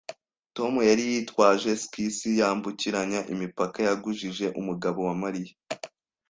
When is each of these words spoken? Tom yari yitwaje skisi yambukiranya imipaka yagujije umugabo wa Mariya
Tom 0.55 0.73
yari 0.89 1.03
yitwaje 1.11 1.71
skisi 1.83 2.29
yambukiranya 2.39 3.19
imipaka 3.33 3.77
yagujije 3.87 4.45
umugabo 4.59 4.99
wa 5.07 5.15
Mariya 5.23 5.53